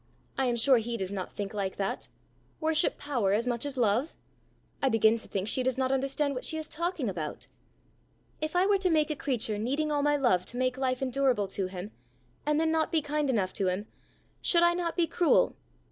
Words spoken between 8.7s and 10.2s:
to make a creature needing all my